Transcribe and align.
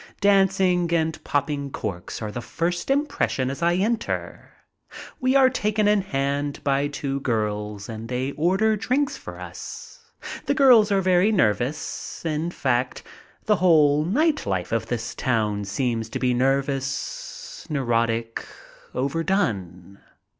Dancing 0.19 0.91
and 0.95 1.23
popping 1.23 1.69
corks 1.69 2.23
are 2.23 2.31
the 2.31 2.41
first 2.41 2.89
impression 2.89 3.51
as 3.51 3.61
I 3.61 3.75
enter. 3.75 4.49
We 5.19 5.35
are 5.35 5.47
taken 5.47 5.87
in 5.87 6.01
hand 6.01 6.59
by 6.63 6.87
two 6.87 7.19
girls 7.19 7.87
and 7.87 8.09
they 8.09 8.31
order 8.31 8.75
drinks 8.75 9.15
for 9.15 9.39
us. 9.39 9.99
The 10.47 10.55
girls 10.55 10.91
are 10.91 11.01
very 11.01 11.31
nervous. 11.31 12.25
In 12.25 12.49
fact, 12.49 13.03
the 13.45 13.57
whole 13.57 14.03
night 14.03 14.47
life 14.47 14.71
of 14.71 14.87
this 14.87 15.13
town 15.13 15.65
seems 15.65 16.09
to 16.09 16.17
be 16.17 16.33
nervous, 16.33 17.67
neurotic, 17.69 18.43
over 18.95 19.21
done. 19.23 19.99